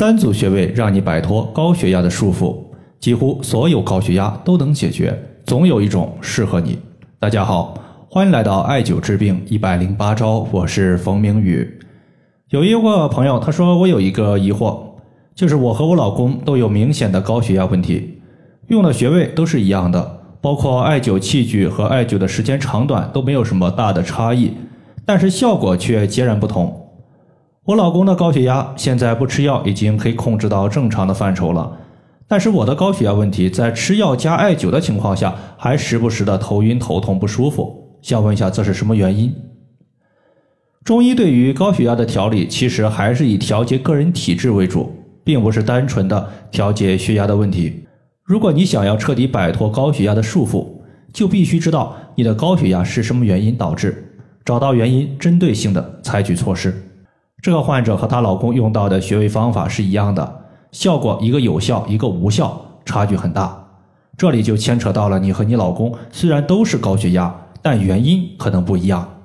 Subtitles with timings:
[0.00, 2.56] 三组穴位让你摆脱高血压的束缚，
[2.98, 6.78] 几乎所有高血压都能解决，总有一种适合你。
[7.18, 7.74] 大家好，
[8.08, 11.78] 欢迎来到艾灸治病一百零八招，我是冯明宇。
[12.48, 14.78] 有一个朋友他说我有一个疑惑，
[15.34, 18.22] 就是我和我老公都有明显的高血压问题，
[18.68, 24.52] 用的穴位都是一样的，包括艾灸器具和艾灸的时间长短都没有什么大的差异，
[25.04, 26.79] 但是效果却截然不同。
[27.66, 31.78] 我老公的高血压现在不吃药已经可以控制到正常的范畴了，
[32.26, 37.98] 但是我的高血压问题在吃药加艾灸的情况下，还时不时的头晕头痛不舒服。
[38.00, 39.34] 想问一下，这是什么原因？
[40.82, 44.90] 中医对于高血压的调理，其实还是以调节个人体质为主，
[45.22, 47.84] 并不是单纯的调节血压的问题。
[48.24, 50.66] 如果你想要彻底摆脱高血压的束缚，
[51.12, 56.74] 就必须知道你的高血压是什么原因导致，找到原因，针对性的采取措施。
[57.42, 63.56] 这个患者和她老公用到的穴位方法是一样的，效果一个有效，一个无效，差距很大。
[64.18, 69.22] 这里就牵扯到了你和你老公虽然都是高血压，但原因可能不一样，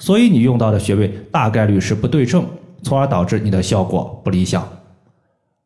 [0.00, 2.44] 所以你用到的穴位大概率是不对症，
[2.82, 4.66] 从而导致你的效果不理想。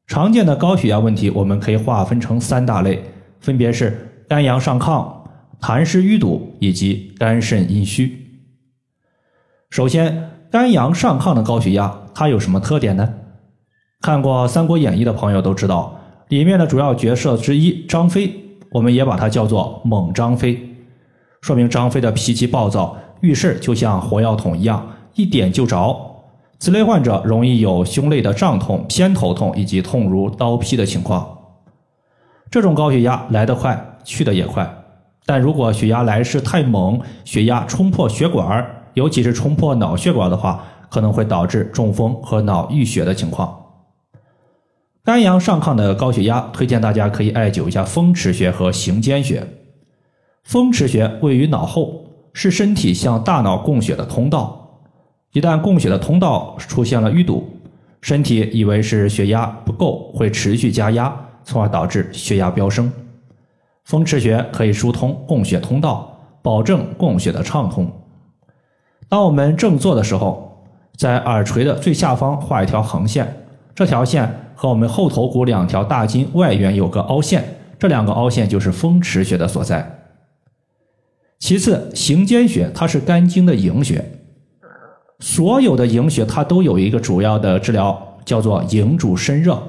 [0.06, 3.02] 常见的高血压问题，我们可以划分成三大类，
[3.40, 5.10] 分别是肝阳上亢、
[5.60, 8.42] 痰湿淤堵以及肝肾阴虚。
[9.70, 10.35] 首先。
[10.50, 13.14] 肝阳上亢的高血压，它有什么特点呢？
[14.00, 18.32] 看过《三国演义》的朋友都知道，里面的主要角色之一张飞，
[18.70, 20.76] 我们也把它叫做猛张飞，
[21.40, 25.98] 说明张飞的脾气暴躁，遇事就像火药桶一样，一点就着。
[26.58, 31.38] 此类患者容易有胸肋的胀痛、偏头痛以及痛如刀劈的情况。
[32.50, 34.70] 这种高血压来得快，去得也快，
[35.26, 38.64] 但如果血压来势太猛，血压冲破血管。
[38.96, 43.54] 尤其是冲破脑血管的话，可能会导致中风和脑溢血的情况。
[45.04, 49.46] 肝阳上亢的高血压，推荐大家可以艾灸一下风池穴和行间穴。
[50.44, 54.80] 风池穴位于脑后，是身体向大脑供血的通道。
[55.32, 57.46] 一旦供血的通道出现了淤堵，
[58.00, 62.90] 身体以为是血压不够，会持续加压，从而导致血压飙升。
[63.84, 67.92] 风池穴可以疏通供血通道，保证供血的畅通。
[69.08, 73.44] 当我们正坐的时候，在耳垂的最下方画一条横线，
[73.74, 80.00] 这条线和我们后头骨两条大筋外缘有个凹陷，这两个凹陷就是风池穴的所在。
[81.38, 84.04] 其次，行间穴它是肝经的营穴，
[85.20, 89.62] 所有的营穴它都有一个主要的治疗，叫做营主身热。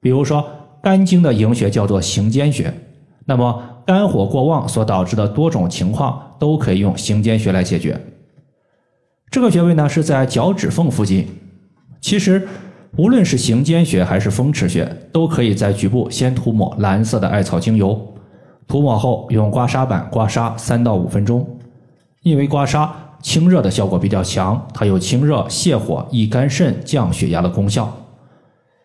[0.00, 0.44] 比如说
[0.82, 2.72] 肝经的营穴叫做行间穴，
[3.26, 8.00] 那么肝火过旺所导致的多种情况都可以用行间穴来解决。
[9.34, 11.26] 这个穴位呢是在脚趾缝附近。
[12.00, 12.46] 其实，
[12.96, 18.00] 无论是行间穴还是风池穴，都可以在局部先涂抹蓝色的艾草精油。
[18.68, 21.44] 涂抹后用刮痧板刮痧三到五分钟，
[22.22, 22.88] 因为刮痧
[23.22, 27.92] 清热的效果比较强，它有清热泻火、益肝肾、降血压的功效。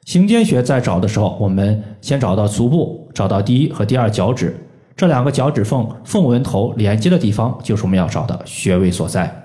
[0.06, 4.58] 行间穴在找的时候，我们先找到足部，找到第一和第二脚趾
[4.98, 9.39] 这两个脚趾缝缝纹头连接的地方，就是我们要找的穴位所在。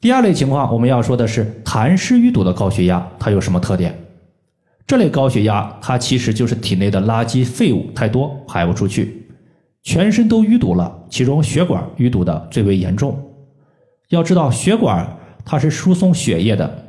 [0.00, 3.98] 第二类情况，我们要说的是痰湿淤堵的高血压，它有什么特点？
[4.86, 9.26] 这类高血压，它其实就是体内的垃圾废物太多排不出去，
[9.82, 13.20] 全身都淤堵了，其中血管淤堵的最为严重。
[14.10, 16.84] 要知道，血管它是输送血液的，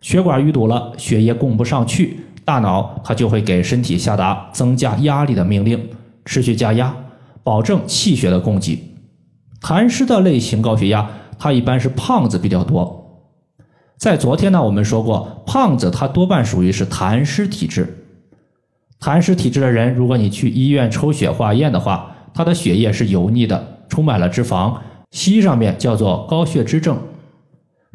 [0.00, 5.90] 血管淤堵了，血液供不上去，大脑它就会给身体下达增加压力的命令，
[6.24, 6.96] 持续加压，
[7.42, 8.96] 保证气血的供给。
[9.60, 11.06] 痰湿的类型高血压。
[11.40, 13.24] 它一般是胖子比较多，
[13.96, 17.96] 在昨天呢，我们说过，胖子他多半属于是痰湿体质。
[19.00, 24.76] 痰湿体质的人，如果你去医院抽血化验的话，他的血液是油腻的，充满了脂肪，
[25.12, 26.98] 西医上面叫做高血脂症。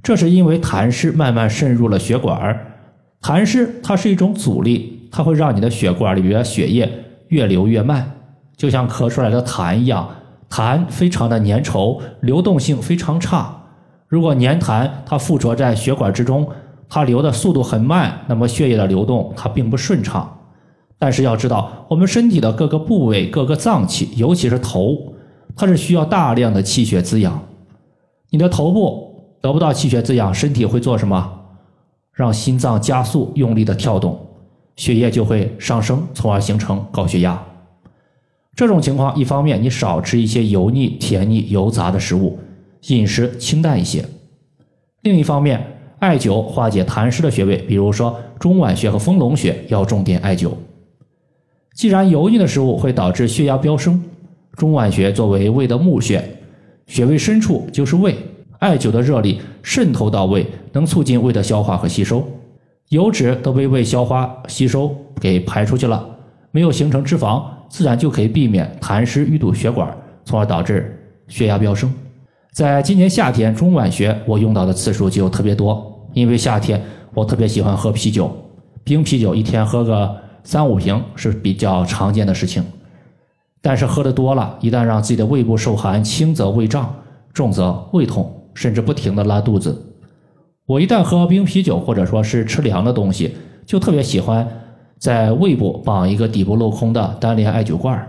[0.01, 2.65] 这是因为痰湿慢慢渗入了血管儿，
[3.21, 6.91] 痰湿它是一种阻力，它会让你的血管里边的血液
[7.27, 8.11] 越流越慢，
[8.57, 10.09] 就像咳出来的痰一样。
[10.55, 13.53] 痰非常的粘稠，流动性非常差。
[14.07, 16.47] 如果粘痰它附着在血管之中，
[16.87, 20.33] 它流的速度很慢，那么血液的流动它并不顺畅。
[20.97, 24.95] 但是要知道，我们身体的各个部位、各个脏器，尤其是头，
[25.57, 27.37] 它是需要大量的气血滋养。
[28.29, 31.31] 你的头部得不到气血滋养，身体会做什么？
[32.13, 34.17] 让心脏加速用力的跳动，
[34.77, 37.37] 血液就会上升，从而形成高血压。
[38.55, 42.39] 这种情况，一方面你少吃一些油腻、甜腻、油杂的食物，
[42.87, 44.01] 饮食清淡一些；
[45.01, 45.61] 另一方面，
[45.99, 50.51] 艾灸化解痰湿的穴位，比如说中脘穴和丰隆穴，要重点艾灸。
[51.73, 54.01] 既然油腻的食物会导致血压飙升，
[54.53, 56.23] 中脘穴作为胃的募穴，
[56.87, 58.15] 穴位深处就是胃，
[58.59, 62.25] 艾灸的热力渗透到胃，能促进胃的消化和吸收，
[62.87, 66.07] 油脂都被胃消化吸收给排出去了，
[66.51, 70.97] 没有形成脂肪，自然就可以避免痰湿淤堵血管，从而导致
[71.27, 71.93] 血压飙升。
[72.51, 76.81] 在今年夏天，中脘穴我用到的次数就特别多，因为夏天
[77.13, 78.29] 我特别喜欢喝啤酒，
[78.83, 80.23] 冰啤酒一天喝个。
[80.47, 82.63] 三五瓶是比较常见的事情，
[83.63, 86.95] 但是喝的多了，一旦让自己的胃部受寒，轻则胃胀，
[87.33, 89.75] 重则胃痛，甚至不停的拉肚子。
[90.67, 93.35] 我一旦喝冰啤酒或者说是吃凉的东西，
[93.65, 94.47] 就特别喜欢
[94.97, 98.07] 在胃部绑一个底部镂空的单联艾灸罐，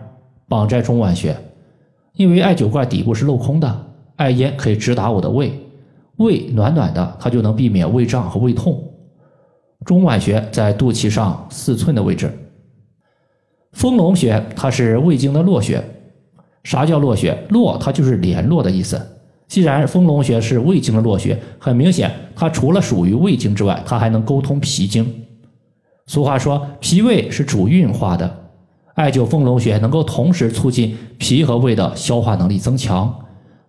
[0.49, 1.37] 绑在中脘穴，
[2.15, 3.87] 因为艾灸罐底部是镂空的，
[4.17, 5.53] 艾烟可以直达我的胃，
[6.17, 8.83] 胃暖暖的，它就能避免胃胀和胃痛。
[9.85, 12.33] 中脘穴在肚脐上四寸的位置，
[13.73, 15.83] 丰隆穴它是胃经的络穴。
[16.65, 17.37] 啥叫络穴？
[17.50, 19.00] 络它就是联络的意思。
[19.47, 25.06] 既然丰隆穴是胃经的络穴，很明显，它除了属于胃经之外，它还能沟通脾经。
[26.06, 28.49] 俗话说，脾胃是主运化的，
[28.94, 33.14] 艾灸丰隆穴能够同时促进脾和胃的消化能力增强，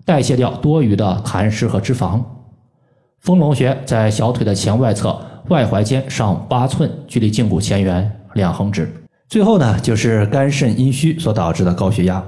[0.06, 2.22] 代谢掉多余的痰湿和脂肪。
[3.20, 5.20] 丰隆穴在小腿的前外侧。
[5.50, 8.94] 外踝尖上八寸，距离胫骨前缘两横指。
[9.30, 12.22] 最后呢，就是肝肾阴虚所导致的高血压。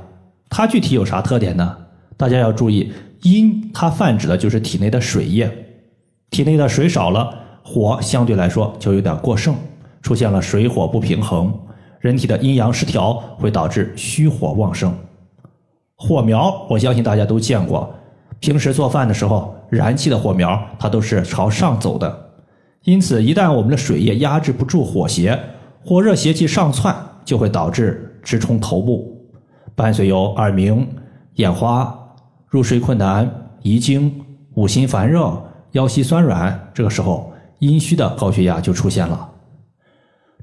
[0.50, 1.76] 它具体有啥特点呢？
[2.16, 5.52] 大家要注意，阴它泛指的就是体内的水液，
[6.30, 7.30] 体内的水少了，
[7.62, 9.54] 火相对来说就有点过剩，
[10.10, 11.54] 出现了水火不平衡，
[12.00, 14.92] 人体的阴阳失调会导致虚火旺盛。
[15.96, 17.88] 火苗，我相信大家都见过，
[18.40, 22.12] 平时做饭的时候燃气的火苗，它都是朝上走的。
[22.86, 25.40] 因此，一旦我们的水液压制不住火邪，
[25.86, 29.16] 火热邪气上窜，就会导致直冲头部，
[29.76, 30.88] 伴随有耳鸣、
[31.36, 31.96] 眼花、
[32.48, 33.32] 入睡困难、
[33.62, 34.12] 遗精、
[34.56, 35.40] 五心烦热、
[35.74, 36.60] 腰膝酸软。
[36.74, 39.30] 这个时候，阴虚的高血压就出现了。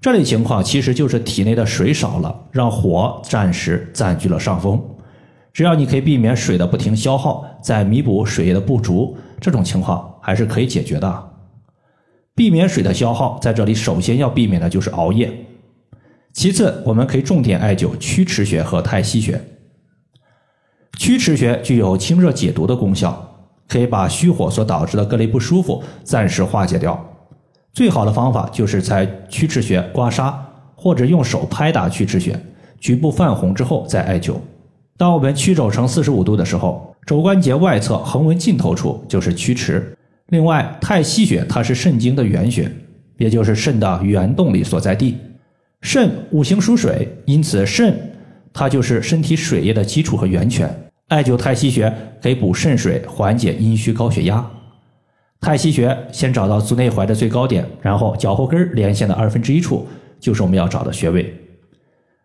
[0.00, 4.80] 这类情况其实就是体内的水少了，让火暂时占据了上风。
[5.52, 11.30] 只要你可以避免水的不停消耗，再弥补水液的不足，这种情况还是可以解决的。
[12.34, 15.32] 避免水的消耗，在这里首先要避免的就是熬夜。
[16.34, 19.40] 其次，我们可以重点艾灸曲池穴和太溪穴。
[20.98, 27.05] 曲池穴具有清热解毒的功效，可以把虚火所导致的各类不舒服暂时化解掉。
[27.76, 30.32] 最好的方法就是在曲池穴刮痧，
[30.74, 32.34] 或者用手拍打曲池穴，
[32.80, 34.36] 局部泛红之后再艾灸。
[34.96, 39.94] 当我们曲肘成四十五度的时候，肘关节外侧横纹尽头处就是曲池。
[40.28, 42.66] 另外，太溪穴它是肾经的原穴，
[43.18, 45.18] 也就是肾的原动力所在地。
[45.82, 47.94] 肾五行属水，因此肾
[48.54, 50.74] 它就是身体水液的基础和源泉。
[51.08, 54.50] 艾灸太溪穴可以补肾水，缓解阴虚高血压。
[55.40, 59.86] 太溪穴先找到足内踝的最高点，然后脚后跟连线的二分之一处
[60.18, 61.32] 就是我们要找的穴位。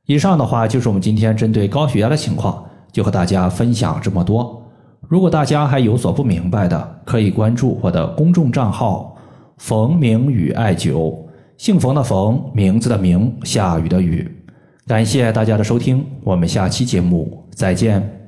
[0.06, 4.62] 以上的话就是我们今天针对高血压的情况，就和大家分享这么多。
[5.08, 9.16] 如果大家还有所不明白的，可以关注我的公众账号
[9.58, 11.18] “冯明宇艾灸”，
[11.58, 14.30] 姓冯的冯，名字的名，下雨的雨。
[14.88, 18.21] 感谢大家的收听，我们下期节目再见。